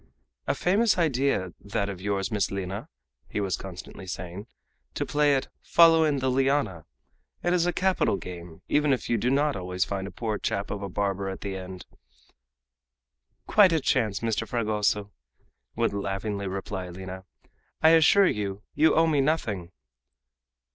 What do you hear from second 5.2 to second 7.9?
at 'following the liana!' It is a